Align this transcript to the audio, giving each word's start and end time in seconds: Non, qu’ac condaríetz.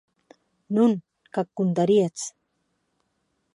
Non, 0.75 0.91
qu’ac 1.33 1.47
condaríetz. 1.57 2.21